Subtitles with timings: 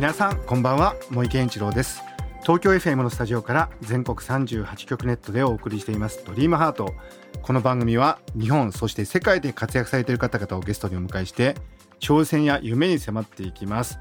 [0.00, 2.02] 皆さんこんばんは森健一郎です。
[2.40, 6.94] 東京 FM のスタジオから全国38局ネットでお送りしていますドリームハート。
[7.42, 11.54] この番組は日本そして世界で活躍されている方々をゲストにお迎えして
[11.98, 13.98] 挑戦や夢に迫っていきます。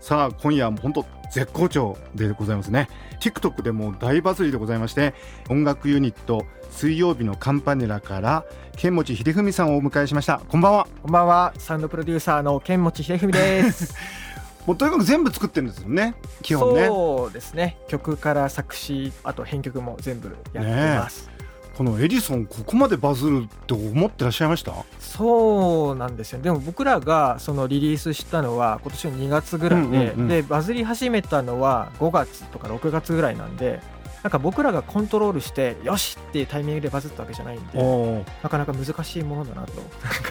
[0.00, 2.88] さあ今夜も本当絶好調でございますね。
[3.20, 5.14] TikTok でも大バズりでございまして
[5.48, 8.44] 音楽ユニット水曜日のカンパネラから
[8.76, 10.40] 剣持秀文さんをお迎えしました。
[10.48, 10.88] こんばんは。
[11.02, 11.54] こんばんは。
[11.56, 13.94] サウンドプロデューサーの剣持秀文です
[14.66, 16.14] もうとにかく全部作ってるんですよね。
[16.42, 16.86] 基本ね。
[16.86, 17.78] そうですね。
[17.88, 21.36] 曲から作詞あと編曲も全部やってます、ね
[21.76, 24.72] このエディソンここまでバズると思ってらっしゃいました？
[24.98, 26.40] そうなんですよ。
[26.40, 33.82] でも僕らがそのリリースしたのは今年の2月ぐらいでうんうんうん、でバズり始めたのは5月とか6月ぐらいなんで
[34.22, 39.72] なんか僕らがコントロールしてよしっていうタイミングでバズったわけじゃないんでなかなか難しいものだなと。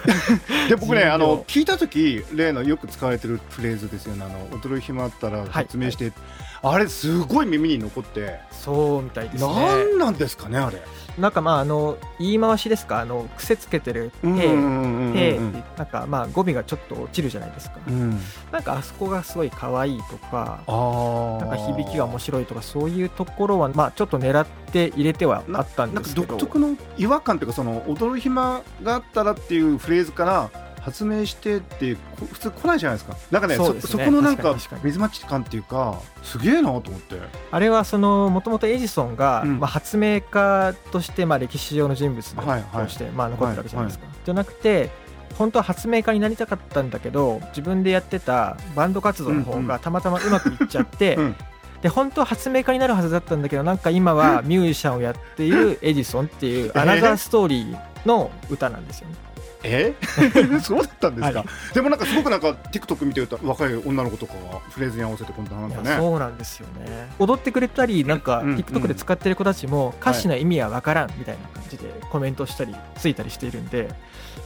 [0.69, 6.21] で僕ねあの聞いた時例のよく使われてるフレーズですよね「あの踊る暇あったら発明して」はいはい、
[6.61, 9.53] あれすごい耳に残ってそうみたいですね。
[9.53, 10.81] 何なんですかねあれ。
[11.17, 12.99] なんかまああの言い回しですか？
[12.99, 14.27] あの癖つけてる「へ」
[15.15, 15.39] 「へ」
[15.77, 18.19] なんかまあ語尾がちょっと落ちるじゃないですか、うん、
[18.51, 26.27] なんかあそこがすごい可愛いとかなんか響きが面白いとかそういうところはまあちょっと狙って入れてはあったんですけど。
[26.27, 30.49] 独特の違和感というかその踊る暇があったらっていうフレーズから
[30.85, 31.97] 発明してって
[32.31, 33.17] 普通来ないじゃないですか。
[33.31, 37.19] なんかねそ、ね、そこのなんか水待ち感っていうかすげえなと思って。
[37.49, 42.41] あれはそのもともとエジソンが、うん、まあ、発明家としてまあ歴史上の人物と
[42.87, 44.91] して、まあ、残ってるわけじゃないですか、はいはい、じゃなくて
[45.39, 51.35] 本当は発明家になりたかったんだけど自分でやってたバンド活動の方がたまたまうまくいっちゃって、うんうん。
[51.81, 59.24] で本当は発明家になるはずだったんだけどなんか今はミュージシャンをやっているエジソンっていうアナザーストーリーの歌なんですよね。
[59.65, 59.93] え？
[60.61, 65.95] そうだったんですか、はい、でもなんかすごくなんか TikTok 見てると若い女の子とかがフレーズに合わせてこんななんかね。
[65.97, 67.09] そうなんですよね。
[67.19, 73.87] 踊ってくれたりなんか TikTok で使ってる子たちも歌詞の意味は分からんみたいな感じでコメントしたりついたりしているんで、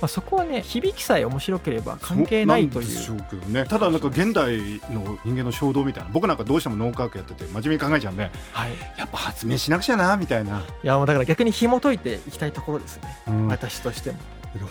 [0.02, 2.88] まあ、そこはね響きさえ面白ければ関係ないという。
[2.88, 3.66] でしょうけどね。
[3.66, 4.58] ただなんか現代
[4.92, 10.60] の人間の衝動みたいな僕なんかどうしても脳科学やってて真面目に考えちゃうんで、はい、やっぱ発明しなくちゃなみたいな。
[10.84, 14.18] いやもうだから逆に紐解いていきたいところですね、うん、私としても。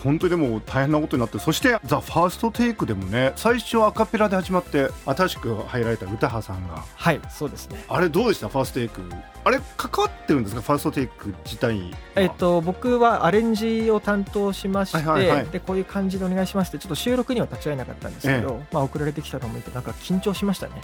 [0.03, 6.83] 本当にでも大変なことになってそして「ザ・ファーストテイクでもね最初アカペラで始まって新しく入られた歌羽さんが。
[6.95, 7.83] はいそうですね。
[7.87, 8.49] あれどうでした？
[8.49, 9.01] ファーストテイク
[9.45, 10.61] あれ関わってるんですか？
[10.61, 20.73] ファーストテイク自体えっと僕はアレンジを担当しまして、はいはいはい、でこういう感じでお願いしますってちょっと収録には立ち会えなかったんですけど、ええ、まあ送られてきたのを見てなんか緊張しましたね。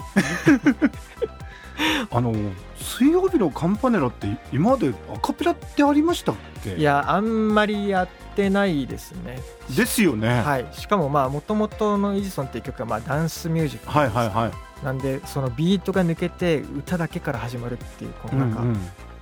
[2.10, 2.32] あの
[2.78, 6.76] 水曜日のカンパネラって今までアカペラってありましたっけ？
[6.76, 9.40] いやあんまりやってないですね。
[9.74, 10.40] ですよね。
[10.42, 10.66] はい。
[10.72, 14.84] しかもまあもともとの「イジソン」っていう曲はまあダンスミュージックはいはいはい。
[14.84, 18.62] なんでそのビートが抜けて歌だけから始まるっていうこのなんか、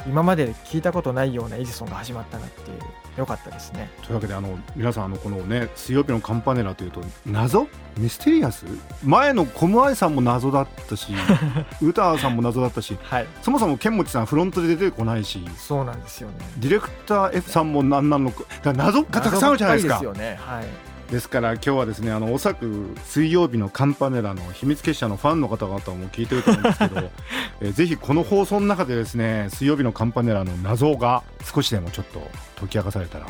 [0.06, 2.78] 今まで聞いたことないようなエジソンが始まったなっていう。
[3.16, 7.68] よかったですねというわけであの皆さんあのこのね水曜日のカンパネラというと謎？
[7.96, 8.66] ミステリアス？
[9.04, 11.12] 前のコムアイさんも謎だったし
[11.80, 16.34] 歌さんも謎だったし、はい、そもそも剣持さんフロントで出てこないしそうなんですよね。
[16.58, 19.94] ディレクター F さんも何なのか謎がたくさんあるじゃないですか。
[19.94, 20.38] ですよね。
[20.40, 27.00] はいですから今日はですねあのおそらく水曜日のカンパネラの秘密結社のファンの方々も聞いてると思うんですけど、
[27.60, 33.26] えー、ぜひこの放送の中でですね水曜日のカンパネラの謎が少しでもちょっと解き明かされたら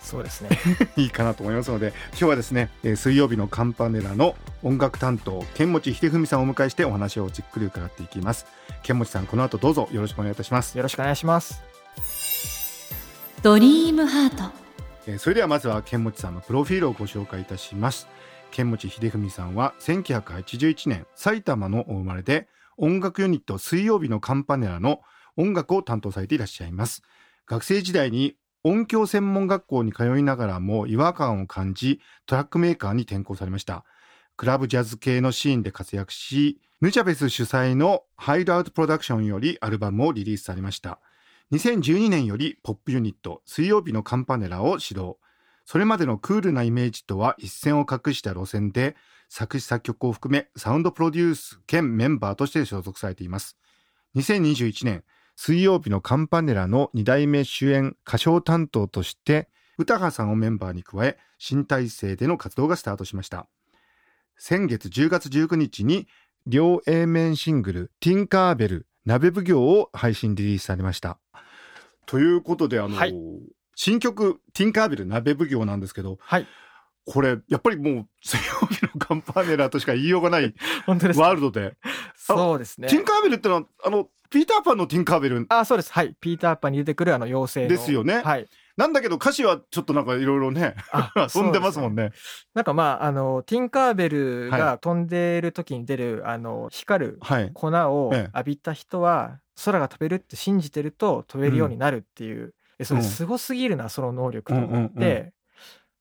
[0.00, 0.50] そうですね。
[0.96, 8.46] いいかなと思いますので今日はですね、えー、水曜日のカンパネラの音楽担当剣持秀文さんをお迎えしてお話をじっくり伺っていきます。
[8.82, 10.76] 剣持さんこの後どうぞよろしくお願いいたします。
[10.76, 11.62] よろしくお願いします。
[13.42, 14.67] ドリームハート
[15.10, 18.08] えそれではまずは剣持さんのプロフィールをご紹介いたします。
[18.50, 22.46] 剣持秀文さんは1981年埼玉のお生まれで
[22.76, 25.00] 音楽ユニット水曜日のカンパネラの
[25.38, 27.02] 音楽を担当されていらっしゃいます。
[27.46, 33.86] 学生時代に音響専門学校に通いながらも違和感を感じトラックメーカーに転校されました。
[34.36, 41.00] クラブジャズ系のシーンで活躍しヌチャベス主催のハイドアウトプロダクションよりアルバムをリリースされました。
[41.50, 45.18] 2012年よりポップユニット水曜日のカンパネラを始動。
[45.64, 48.96] それまでのクールなイメージとは一線を画した路線で
[49.30, 53.56] 作詞作曲を含めサウンドプロデュース兼メンバーとして所属されています。
[54.16, 55.04] 2021年
[55.36, 59.48] 水曜日のカンパネラの2代目主演歌唱担当として
[59.78, 63.48] 歌羽さんをメンバーに加え新体制での活動がスタートしました。
[64.36, 66.08] 先月10月19日に
[66.46, 71.18] 両 A 面シングル「ティンカーベル鍋奉行」を配信リリースされました。
[72.04, 73.14] ということであの、はい、
[73.74, 76.46] 新曲「ティンカーベル鍋奉行」なんですけど、はい、
[77.06, 81.76] これやっぱりもう水曜日のカンパネラとしか言いようがない 本当ですワールドで。
[82.16, 82.88] そうですね。
[82.88, 85.92] ティンカーベルってのはあのピーターパンのティンカーベルあそうです。
[85.92, 86.14] はい。
[86.20, 88.20] ピーターパンに出てくるあの妖精ですよね。
[88.22, 88.46] はい
[88.78, 90.76] なんだけど歌詞はちょっとなんかいろいろね
[91.28, 92.12] 飛 んでますもんね、ね、
[92.54, 97.18] なんかまああのティンカーベルが飛んでる時に出る、はい、あの光る
[97.54, 105.32] 粉を浴びた人は空が飛べるって信じてると飛べるようになるっていう、うん、それすごすぎるなその能力と思って、うんうん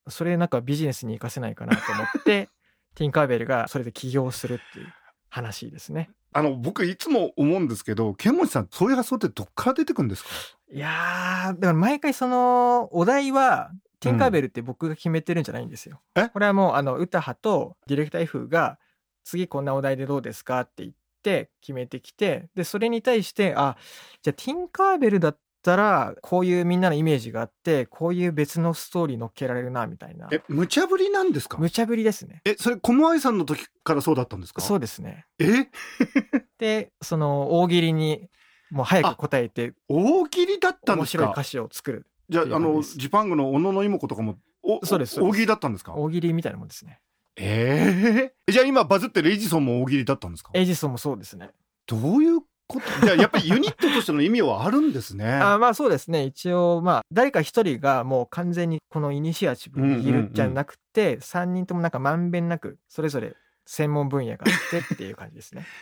[0.06, 0.12] うん。
[0.12, 2.50] それなんかビジネスに生かせないかなと思って
[2.94, 4.94] ティンカーベルがそれで起業するっていう
[5.30, 6.12] 話ですね。
[6.34, 10.30] あの僕いつも思うんですけど剣持さんそういう発想ってどっから出てくるんですか？
[10.72, 16.02] いやだから毎回そのお題はティンカーベルって僕が決めてるんじゃないんですよ。
[16.16, 18.78] うん、これはもうあの歌派とディレクター F が
[19.24, 20.92] 次こんなお題でどうですかって言っ
[21.24, 23.76] て決めてきてでそれに対してあ
[24.22, 30.28] じゃあティンカーベルだっったらこういうみんなのイメージがあってこういう別のストーリー乗っけられるなみたいな。
[30.32, 31.58] え無茶ぶりなんですか？
[31.58, 32.42] 無茶ぶりですね。
[32.46, 34.62] えそれ小愛さんの時からそうだったんですか？
[34.62, 35.26] そうですね。
[35.40, 35.68] え？
[36.60, 38.30] でその大喜利に
[38.72, 41.24] もう早く答えて大喜利だったんですか？
[41.24, 45.94] 面白い歌詞を作るじゃああのジパングの小野の妹とかもおそうです大喜利だったんですか？
[45.94, 47.00] 大喜利みたいなもんですね。
[47.40, 50.52] ええー、じゃあ今バズってるエジソンも大喜利だったんですか？
[50.54, 51.52] エジソンもそうですね。
[51.86, 53.06] どういうこと？
[53.06, 55.32] じゃやっぱりユニットとしての意味はあるんですね。
[55.40, 56.24] あまあそうですね。
[56.26, 63.36] 一応まあ誰か一人がもう完全にこのイニシアチブを握るじゃなくて、うん3人ともなんかまんべんなくそれぞれ
[63.68, 65.66] 専門分野があってっていう感じですね。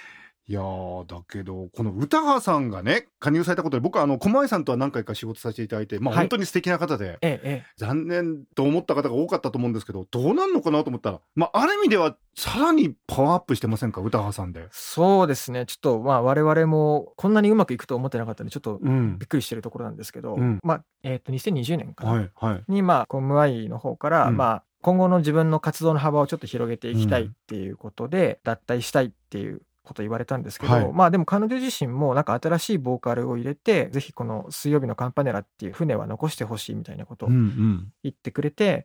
[0.48, 0.62] いや
[1.08, 14.68] だけどこの歌羽さんがね加入されたことで僕はあの狛江さんとは何回か仕事させていただいて、まあ、本当に素敵な方で、はい、ええ、残念と思った方が多かったと思うんですけどどうなんのかなと思ったら、まあ、ある意味ではさらにパワーアップしてませんか歌羽さんで。
[14.72, 15.66] そうですね。
[15.66, 38.84] ちょっとまあ我々もこんなにうまくいくと思ってなかったんでちょっとびっくりしてるところなんですけど、うん、まあえっ、ー、と2020年かな、はいはい、にまあコムアイの方から、うん、まあ今後の自分の活動の幅をちょっと広げていきたいっていうことで、脱退したいっていうこと言われたんですけど、はい、まあでも彼女自身もなんか新しいボーカルを入れてぜひこの「水曜日のカンパネラ」っていう船は残してほしいみたいなことを言ってくれて、うんうん、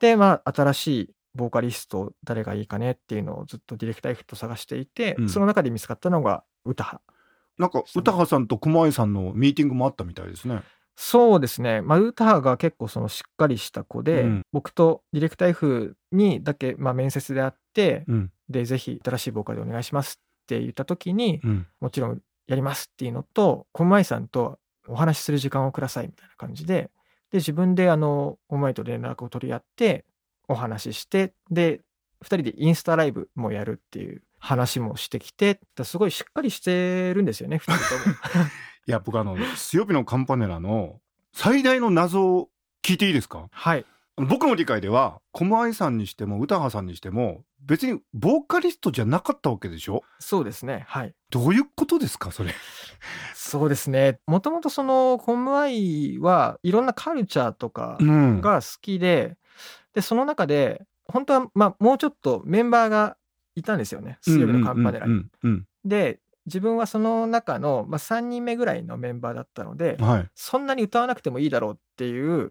[0.00, 7.00] でまあ新しいボーカリスト誰がいいかねっていうのをずっとディレクター F と探していて、うん、その中で見つかったのが歌羽
[7.58, 10.62] なんか歌羽さんと熊井さんのミーティングもあったみたいですね。
[11.02, 20.20] そうですね、まあ、歌羽が結構そのしっかりした子で、うん、僕とディレクター F にだけまあ面接であって、うん、でぜひ新しいボーカルでお願いします
[20.54, 24.58] って言った時に、うん、もちろんやりますっていうのと小舞さんと
[24.88, 26.90] お話しする時間をくださいみたいな感じで
[27.30, 30.04] で自分であの小舞と連絡を取り合って
[30.48, 31.80] お話ししてで
[32.22, 38.46] 2人でインスタライブもやるっていう話もしてきてすごいしっかりしてるんですよね2人とも。
[38.88, 41.00] いや僕あの「強火のカンパネラ」の
[41.32, 42.50] 最大の謎を
[42.82, 43.48] 聞いていいですか？
[43.52, 43.84] はい。
[44.16, 50.02] 僕の理解では小愛さんにしても歌羽さんにしても別にボーカリストじゃなかったわけでしょ？
[50.18, 50.84] そうですね。
[50.88, 51.14] はい。
[51.30, 52.32] どういうことですか？
[52.32, 52.54] それ。
[53.34, 54.20] そうですね。
[54.26, 59.36] もともとそのコムアイはいろんなカルチャーとかが好きで、うん、
[59.94, 63.16] でその中で本当はまあもうちょっとメンバーが
[63.54, 64.18] いたんですよね。
[64.22, 65.24] 水曜日のカンパネラに。
[65.84, 72.50] で自分はその中の、まあ、3人目ぐらいのメンバーだったので、はい、そんなに歌わなくてもいいだろうっていう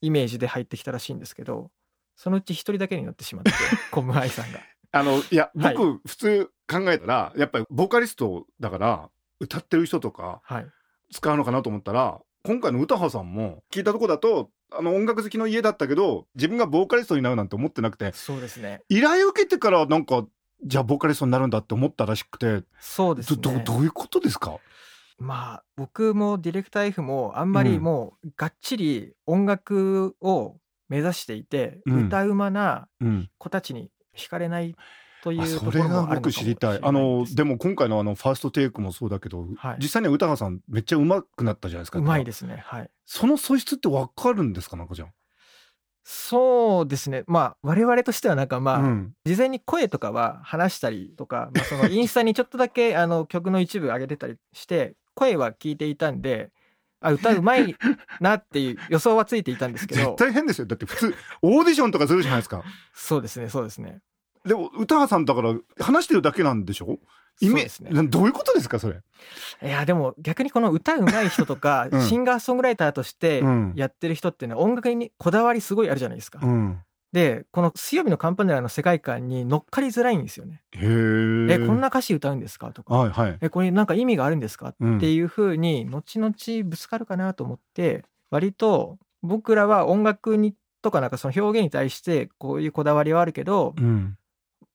[0.00, 1.70] イメージで入ってきたらしいんですけど
[2.16, 3.52] そのうち一人だけになってしまって
[3.90, 4.60] コムアイさんが。
[4.94, 5.76] あのいや僕、はい、
[6.06, 10.42] 普通考えたらやっぱりボーカリストだから歌ってる人とか
[11.10, 18.82] 使うのかなと思ったら、はい、今回の歌羽さんも聞いたとこだとあの音楽好きの家だったけど自分がボーカリストになるなんて思ってなくてそうですね。
[18.90, 20.26] 依頼を受けてからなんか
[20.64, 23.38] じゃあボーカリストになるんだって思ったらしくてそうですね。
[23.40, 24.58] どどういうことですか？
[25.18, 30.56] まあ僕もディレクター F もあんまりもうがっちり音楽を
[30.88, 32.88] 目指していて、うん、歌うまな
[33.38, 34.74] 子たちに惹かれない
[35.22, 36.78] というそれが僕知りたい。
[36.82, 42.62] あのでも今回のあのファーストテイクもそうだけど、はい、実際には歌川さんめっちゃうまくなったじゃないですかうまいですね。
[42.66, 42.90] はい。
[43.06, 45.06] その素質ってわかるんですかなんかじゃ
[46.04, 47.22] そうですね。
[47.28, 56.50] まあ我々としてはなんかまあ、うん、事前に声とかは話したりとか、まあ、そのインスタにちょっとだけあの曲の一部上げてたりして声は聞いていたんで
[57.02, 57.76] あ歌うまい
[58.20, 60.00] なっていう予想はついていたんですけど。
[60.02, 60.66] 絶対変ですよ。
[60.66, 62.62] だって普通オーディションとかするじゃないですか。
[62.94, 64.00] そうですねそうですね。
[64.44, 66.98] でも歌羽さんだから話してるだけなんでしょ？
[67.40, 69.00] イメージ、ね、どういうことですかそれ？
[69.62, 73.42] いやでも逆にこの歌うまい人とか、 うん、シンガーソングライターとして
[73.74, 76.40] やってる人っていうのは音楽にこだわりすごいあるじゃないですか。
[76.42, 76.80] うん、
[77.12, 80.62] でこの「水曜日のカンパネラ」の世界観に乗っかりづらいんですよね。
[80.72, 94.16] へえこんな歌詞歌うんですかとか、はいはい、えこれなんか意味があるんですか、っていうふうに後々ぶつかるかなと思って割と僕らは音楽にとかなんかその表現に対してこういうこだわりはあるけど、うん、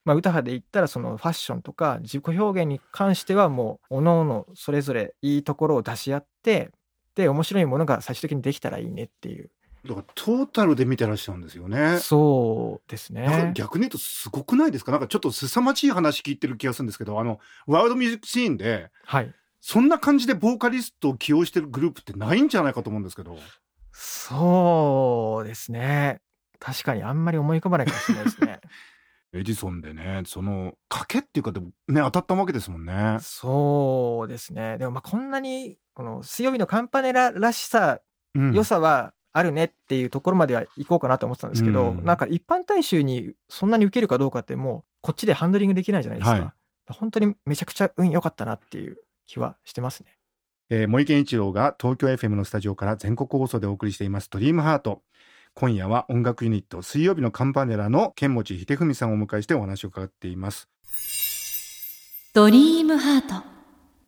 [0.06, 6.72] まあ、歌派で言ったらそのファッションとか自己表現に関してはもう各々それぞれいいところを出し合って
[7.16, 9.50] で面白いものが最終的にできたらいいねっていう。
[9.86, 12.00] だからトータルで見てらっしゃるんですよね。
[12.00, 13.52] そうですね。
[13.56, 14.92] 逆に言うとすごくないですか？
[14.92, 23.38] なんかちょっと凄まじい話聞いてる気がするんですけど、あのワールドミュージックシーンで、はい、そんな感じでボーカリストを起用してるグループってないんじゃないかと思うんですけど。
[23.92, 26.22] そうですね。
[26.60, 28.60] 確かにあんまり思い浮かばないかもしれないですね。
[29.34, 33.18] エジソンでね、その賭けっていうかでもね当たったわけですもんね。
[33.20, 34.78] そうですね。
[34.78, 38.00] でもまあこんなにこの水曜日のカンパネラらしさ、
[38.36, 46.38] うん、良さはあるねっていうところまでは行こうかなと思ってたんですけど、うん、なんか一般大衆にそんなに受けるかどうかってもうこっちでハンドリングできないじゃないですか。
[46.40, 46.54] は
[46.90, 50.18] い、本当にめちゃくちゃ運良かったなっていう気はしてますね。
[50.72, 55.04] えー、森健一郎が東京 FM のスタジオから全国放送でお送りしています「ドリームハート。
[55.54, 60.68] 今夜は音楽ユニット水曜日のカンパネラの剣持秀文さんをお迎えしてお話を伺っています。
[62.34, 63.36] ドリームハート。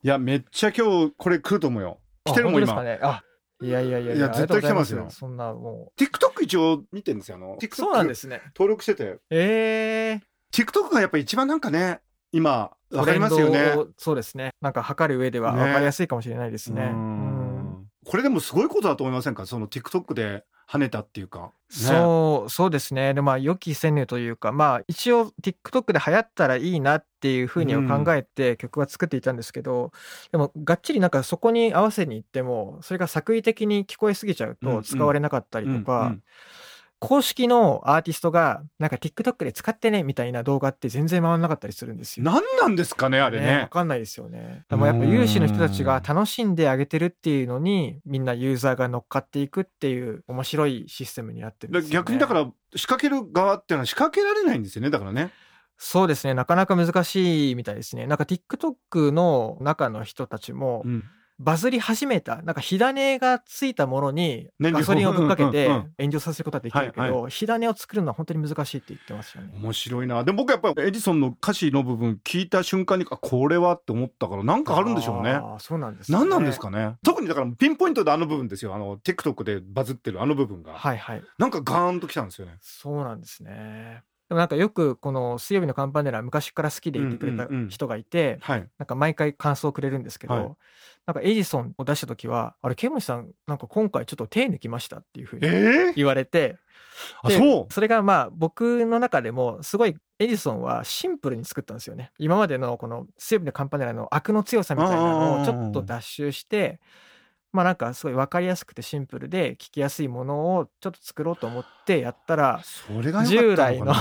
[0.02, 1.98] いやめっちゃ今日これ来ると思うよ。
[2.24, 3.22] 来てるもん今、ね、あ
[3.62, 5.06] いやいやいやいや絶対来てますよ。
[5.10, 6.00] そんなもう。
[6.00, 7.56] TikTok 一応見てるんですよあの。
[7.58, 8.40] TikTok そうなんですね。
[8.54, 9.18] 登録してて。
[9.30, 12.00] ええー、TikTok がやっぱ一番なんかね
[12.32, 13.74] 今わかりますよね。
[13.98, 14.50] そうですね。
[14.60, 16.92] なんか測る上ではわかりやすいかもしれないですね、ね、
[18.06, 19.46] これでもすごいことだと思いませんか？
[19.46, 23.12] その TikTok で跳ねたっていうか、ね、そうそうですね。
[23.12, 29.90] でまあ予期せぬというかまあ一応 TikTok で流行ったらいいなっていうふうには考えて曲は作っていたんですけど、うん、
[30.30, 36.22] でもがっちりなんかそこに合わせに行ってもそれが作為的に聞こえすぎちゃうと使われなかったりとか、うんうん
[37.00, 42.24] 公式のアーティストがなんか TikTok で使ってねみたいな動画って全然回らなかったりするんですよ。
[42.24, 43.60] 何なんですかねあれね。
[43.62, 44.66] わ、かんないですよね。
[44.68, 52.44] でもやっぱ有志の人たちが楽しんであげてるっていうのにみんなユーザーが乗っかっていくっていう面白いシステムになってるんですよ、ね、逆にだから
[52.76, 55.30] 仕掛ける側っていうのは仕掛けられないんですよねだからね。
[55.78, 58.06] そうですねなかなか難しいみたいですね。
[58.06, 61.04] なんか TikTok の中の人たちも、うん
[61.42, 65.68] バズり始めたなんか火種がついたものにガソリンをぶっかけて
[65.98, 69.50] 炎上させることはできるけど、火種を作るのは本当に難しいって言ってますよね。
[69.54, 70.22] 面白いな。
[70.22, 75.30] でも僕やっぱりエジソンの歌詞の部分聞いた瞬間にこれはって思ったからなんかあるんでしょうね。
[75.30, 76.96] あそうなんです、ね、何なんですかね。
[77.02, 78.74] 特にだからピンポイントであの部分ですよ。
[78.74, 80.74] あの TikTok でバズってるあの部分が。
[80.74, 81.22] はいはい。
[81.38, 82.58] なんかガーンときたんですよね。
[82.60, 90.44] そうなんですねでもなんかよくこの水曜日のカンパネラ昔から好きでいてくれた人がいて、なんか毎回感想をくれるんですけど、はい、
[91.04, 96.58] なんかエジソンを出した時は「あれケムシさんなんか今回ちょっと手抜きました」っていうふうに言われて、
[97.24, 97.72] えー、そう。
[97.72, 102.12] それがまあ僕の中でもすごいエジソンはシンプルに作ったんですよね。
[102.18, 106.78] 今までのこの水曜日のカンパネラの悪の強さみたいなのをちょっと脱臭して
[107.52, 112.62] まあなんかすごい分かりやすくてシンプルで聞きやすいものをちょっと作ろうと思ってやったら
[113.26, 113.94] 従来の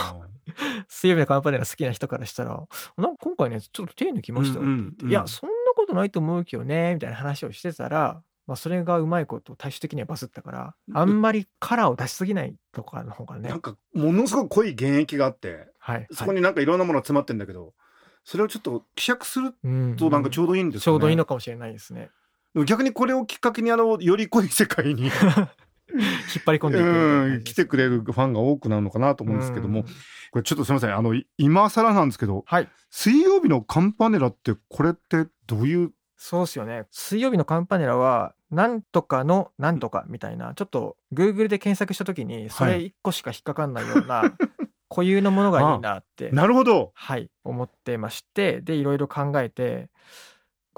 [0.88, 2.50] 水曜日のカンパネラ好きな人からしたら
[2.98, 17.75] なんか今回ねちょっと手抜きましたって言って、いやそんなことないと思うけどねみたいな話をしてたらまあ、それがうまいこと最終的にはバズったからあんまりカラーを出しすぎないとかの方がねなんかものすごく濃い原液があって、はい、そこになんかいろんなものが詰まってるんだけど、
[18.24, 19.53] それをちょっと希釈する
[19.98, 22.10] となんかちょうどいいんですかね、うんうん、ちょうどいいのかもしれないですね
[22.65, 25.13] 逆にこれをきっかけにあのより濃い世界に 引っ
[26.46, 29.84] 張り込んでいく、うん、来てくれるファンが多くなるのかなと思うんですけども、
[30.32, 30.96] これちょっとすみません。
[30.96, 35.91] あの今更なんですけど、はい、水曜日のカンパネラってこれってどういう？
[36.15, 36.86] そうですよね。
[36.91, 40.53] 水曜日のカンパネラはなんとかのなんとかみたいな。
[40.53, 44.32] ちょっとグーグルで検索した時にそれ1個しか引っかかんないような、はい、
[44.89, 46.91] 固有のものがいいなってなるほど。
[46.94, 49.89] はい思ってましてでいろいろ考えて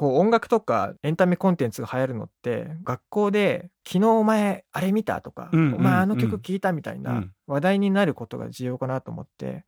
[0.02, 9.64] こう音楽とかエンタメコンテンツが流行るのって学校で「昨日お前あれ見た?」とか、お前あの曲聴いた?」みたいな話題になることが重要かなと思って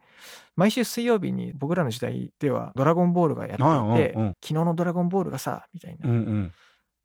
[0.55, 6.09] 毎週水曜日に僕らの時代では「ドラゴンボール」がやっていて「昨日のドラゴンボールがさ」みたいな。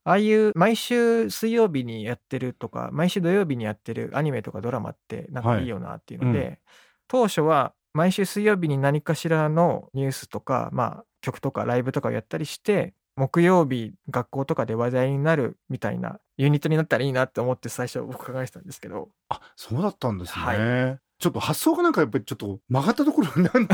[0.05, 6.61] ああいう毎週水曜日にやってるとか毎週土曜日にやってるアニメとかドラマってなんかいいよなっていうので、
[7.09, 20.55] 当初は毎週水曜日に何かしらのニュースとか、まあ、曲とかライブとかをやったりして木曜日学校とかで話題になるみたいなユニットになったらいいなって思って最初僕考えてたんですけどあそうだったんですね、は
[20.95, 23.69] い、ちょっと発想がなんかやっぱりちょっと曲がったところなんていうの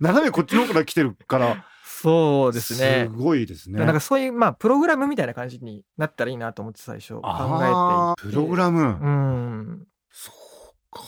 [0.00, 1.66] 斜めこっちの方から来てるから
[2.02, 3.08] そうですね。
[3.10, 3.78] すごいですね。
[3.78, 7.22] なんかそういう、まあ、プログラムみたいな感じになったらいいなと思って最初考
[8.16, 8.80] えてプログラム。
[8.80, 9.86] うん。
[10.10, 11.02] そうか。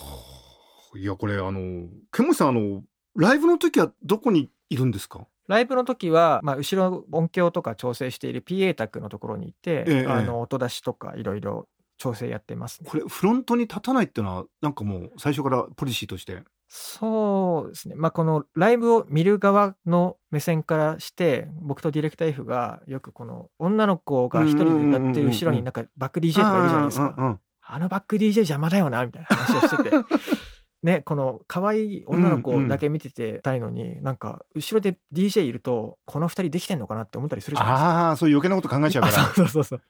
[0.99, 2.83] いや、これ、あの、ケモさん、あの、
[3.17, 5.27] ライブの時はどこにいるんですか？
[5.49, 11.69] ライブの時は、まあ、後ろ音響とか調整している PA 卓のところにいて、ええ、あの音出しとかいろいろ
[11.99, 16.43] 調整やってます、ね、これフロントに立たないっていうのはなんかもう最初からポリシーとして？
[16.69, 17.95] そうですね。
[17.97, 27.39] まあこのライブを見る側の目線からして僕とディレクター F がよくこの女の子が一人で歌ってる後ろになんかバック DJ とかいるじゃないですか。
[27.65, 29.97] あのバック DJ 邪魔だよなみたいな話をしてて
[30.83, 37.89] ね、この可愛い女の子だけ見ててたいのに、うんうん、なんか後ろで DJ いるとこの2人できてんのかなって思ったりするじゃないですか。
[37.89, 39.25] ああそういう余計なこと考えちゃうから。
[39.35, 39.81] そうそうそう。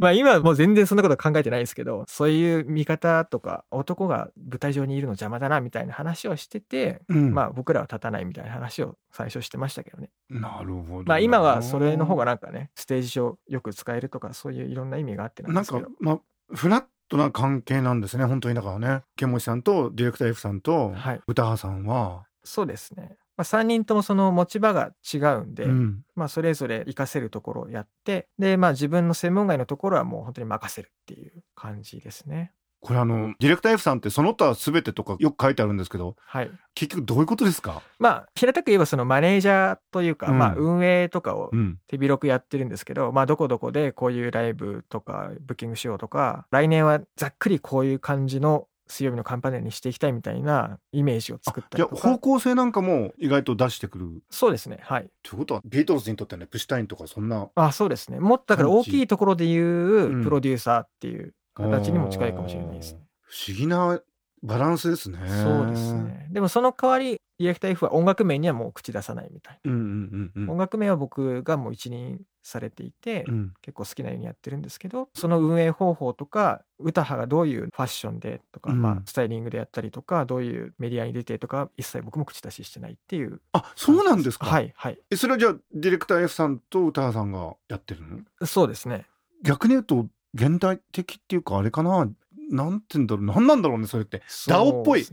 [0.00, 10.10] まあ今はもう全然そんなこと考えてないですけどそういう見方とか男が舞台上にいるの邪魔だなみたいな話をしてて、うん、まあ僕らは立たないみたいな話を最初してましたけどね。
[10.30, 11.04] なるほど。
[11.04, 15.82] まあ今はそれの方がなんかねステージ上よく使えるとかそういういろんな意味があってなんですけど。
[15.82, 16.18] なんかまあ
[16.52, 19.02] フラットな関係なんですね本当にだからね。
[19.16, 20.94] ケンモチさんとディレクター F さんと
[21.26, 23.16] 歌羽さんは、そうですね。
[23.36, 32.52] まあ、3人ともその持ち場が違うんで、うん、まあ、それぞれ活かせるところをやってで、まあ、自分の専門外のところはもう本当に任せるっていう感じですね。
[32.84, 37.80] これあのディレクター F さんってその他全てとかよく書いてあるんですけど、はい、結局どういうことですか？
[37.98, 41.50] まあ平たく言えばそのマネージャーというか、うん、まあ運営とかを
[41.88, 51.96] 手広くやってるんですけど、うん、まあどこどこでこういうライブとかブッキングしようとか来年はざっくりこういう感じの水曜日のカンパネルにしていきたいみたいなイメージを作ったりとか。
[51.96, 54.22] 方向性なんかも意外と出してくる。
[54.28, 55.08] そうですねはい。
[55.22, 58.20] ということはビートルズにとってねプシュタインとかそんなあそうですね。
[58.20, 64.00] もっとだから大きいところでいうプロデューサーっていう形にも近いかもしれないですね、不思議な
[64.42, 65.18] バランスですね。
[65.42, 66.28] そうですね。
[66.30, 69.72] でもその代わり、ディレクター F は音楽面にはもう口出さないみたいな。
[69.72, 83.40] うんうんうんうん、音楽面は僕がもう一任されていて、うん、結構好きなようにやってるんですけど、その運営方法とか、歌派がどういうファッションでとか、うん、まあ、スタイリングでやったりとか、どういうメディアに出てとか、一切僕も口出ししてないっていう。
[83.52, 84.44] あ、そうなんですか？
[84.44, 84.98] はい、はい。
[85.10, 88.46] え、それはじゃあ、ディレクター F さんと歌派さんがやってるの？
[88.46, 89.06] そうですね。
[89.42, 92.10] 逆に言うと、現代的っていうか、あれかな？
[92.50, 93.24] なんて言うんだろう？
[93.24, 94.22] 何なんだろうねそれって。
[94.48, 95.06] DAO っぽい、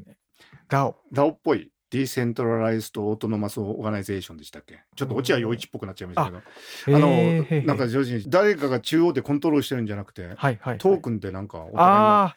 [0.68, 1.72] DAO。DAO っぽい。
[1.92, 4.80] decentralized autonomous organization でしたっけ？
[4.96, 6.98] ちょっと落合陽一っぽくなっちゃいましたけど。
[6.98, 12.34] あのなんか上手に誰かが中央でコントロールしてるんじゃなくて、はいはいはい、トークンでなんかお互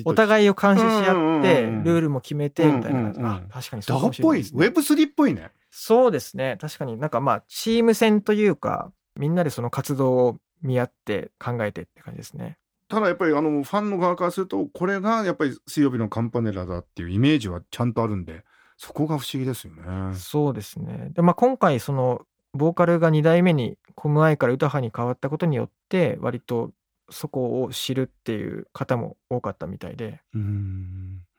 [0.00, 5.50] いお互いを監視し合って、ルールも決めてみたいな、うんうんうん、確かにそうかもしれない、ね、ウェブ3っぽいね。
[5.70, 6.58] そうですね。
[6.60, 6.98] 確かに。
[6.98, 18.44] なんかまあチーム戦というかみんなでその活動を見合って考えてって感じですねただやっぱりあのファンの側からするとこれがやっぱり水曜日のカンパネラだっていうイメージはちゃんとあるんで
[18.76, 20.14] そこが不思議ですよね。
[20.14, 26.72] そうですねで、まあ、今回そのボーカルが2代目にコムアイから歌派に変わったことによって割と
[27.10, 30.20] そこを知るっていう方も多かったみたいで。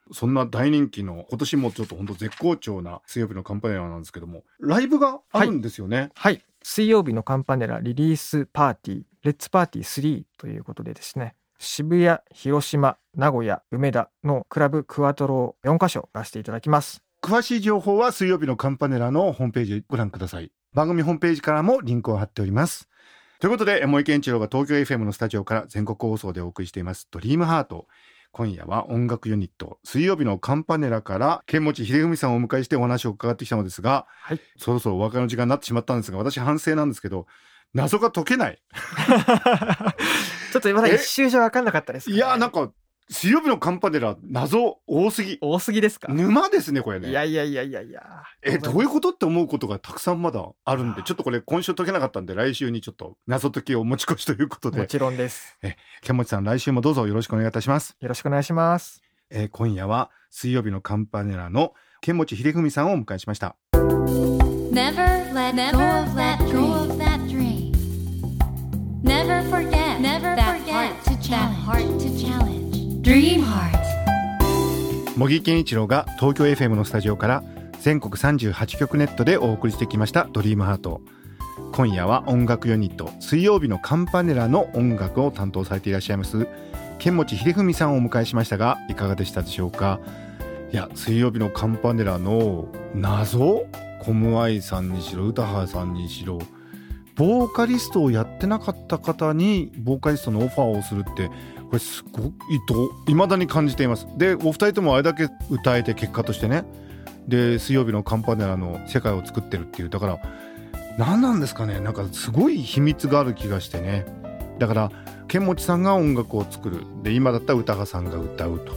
[0.07, 5.97] うんそんな大人気の今年もちょっと本当絶好調な水曜日のカンパネラなんですけどもライブがあるんですよね。
[5.97, 17.03] はい、はい、水曜日のカンパネラリリースパーティーレッツパーティー3ということでですね渋谷、広島、名古屋、梅田のクラブクワトロを4カ所出していただきます。
[17.21, 20.51] 詳しい情報は水曜日のカンパネラのホームページご覧ください。
[20.73, 22.87] 番組ホームページからもリンクを貼っております。
[23.39, 27.87] ということで、森健一郎が東京 FM のスタジオから全国放送でお送りしています、ドリームハート。
[28.37, 37.25] 今夜は音楽ユニット、水曜日のカンパネラから、剣持秀文さんをお迎えしてお話を伺ってきたのですが、はい、そろそろお別れの時間になってしまったんですが、私反省なんですけど、
[37.73, 38.61] 謎が解けない。
[40.53, 42.71] ちょっとまだ一周じゃ分かんなかったです、ね、いやなんか
[43.09, 45.37] 水曜日のカンパネラ謎多すぎ。
[45.39, 46.11] 多すぎですか？
[46.11, 47.09] 沼ですねこれね。
[47.09, 48.03] いやいやいやいやいや。
[48.43, 54.79] えどういうことって思うことがたくさんまだあるんでちょっとこれ今週解けなかったんで来週にちょっと謎解きを持ち越しということで。
[54.81, 55.57] もちろんです。
[55.63, 57.95] えケンモチさん来週もどうぞよろしくお願いいたします。
[58.01, 59.01] よろしくお願いします。
[59.29, 63.55] え今夜は水曜日のカンパネラのケンモチ秀文さんをお迎えしました。
[63.73, 66.39] Never let go of that
[67.29, 67.71] dream.
[69.01, 70.91] Never forget Never forget
[71.29, 72.46] that heart to challenge.
[75.15, 77.43] 茂木健一郎が東京 FM のスタジオから
[77.79, 80.99] 全国38局ネットでお送りしてきました「ドリームハート。
[81.71, 86.49] 今夜は音楽ユニット水曜日のカンパネラの音楽を担当されていらっしゃいます
[86.99, 90.01] 剣持秀文さんをお迎えしましたがいかがでしたでしょうか？
[90.73, 93.67] いや水曜日のカンパネラの謎？
[94.01, 96.39] コムアイさんにしろ歌羽さんにしろ
[97.15, 101.31] ボーカリストをやってなかった方にボーカリストのオファーをするって
[101.67, 102.31] これすごい
[102.67, 104.07] と未だに感じています。
[104.17, 106.63] でお二人ともあれだけ歌えて結果としてね。
[107.27, 109.89] で水曜日のカンパネラの世界を作ってるっていう。
[109.89, 110.19] だから
[110.97, 111.79] 何なんですかね。
[111.79, 114.05] なんかすごい秘密がある気がしてね。
[114.59, 114.91] だから
[115.27, 116.85] 剣持さんが音楽を作る。
[117.03, 118.73] で今だったら歌川さんが歌うと。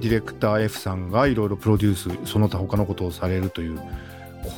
[0.00, 3.80] ディレクター F さんがいろいろプロデュースその他他のことをされるという。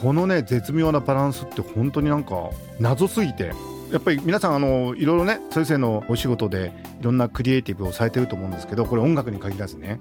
[0.02, 3.52] このね絶妙なバランスって本当になんか謎すぎて。
[3.92, 10.00] やっぱり皆さんあのいろいろね先生のお仕事でいろんなクリエイティブをされてると思うんですけどこれ音楽に限らずね。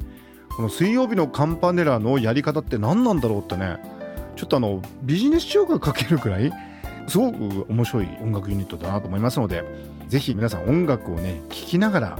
[0.55, 3.77] この水曜日のカンパネラのやり方って何なんだろうってね。
[4.35, 6.51] ちょっとあのビジネス書が書けるくらい
[7.07, 9.63] すごく面白い音楽ユニットだなと思いますので
[10.07, 12.19] ぜひ皆さん音楽をね聴きながら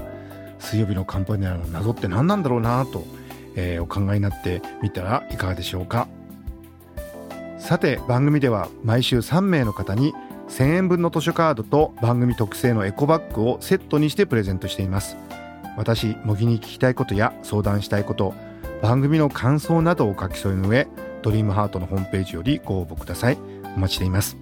[0.60, 3.06] 水曜日のカンパネラの謎って何なんだろうなと、
[3.56, 6.08] えー、お考えになってみたらいかがでしょうか。
[7.58, 10.14] さて番組では毎週3名の方に
[10.50, 15.18] 1000円分の図書カードと番組特製のエコバッグをセットにしてプレゼントしています。
[15.78, 18.34] 私模擬に聞きたいことや相談したいこと
[18.82, 20.88] 番組の感想などを書き添えの上
[21.22, 23.38] ドリームハートのホームページよりご応募ください。
[23.76, 24.38] お待ちしています。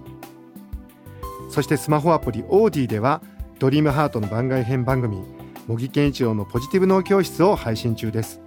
[1.50, 3.22] そしてスマホアプリオーディでは
[3.58, 5.22] ドリームハートの番外編番組
[5.66, 8.40] 模擬健一郎のポジティブ脳教室を配信中です。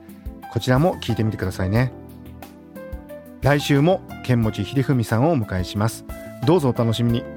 [0.51, 1.91] こちらも聞いてみてくださいね。
[3.41, 6.05] 来週も剣持秀文さんをお迎えします。
[6.45, 7.36] どうぞお楽しみに。